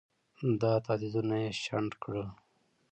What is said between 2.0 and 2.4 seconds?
کړل.